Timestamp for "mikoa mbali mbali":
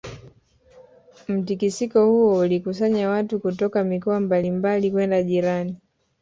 3.83-4.91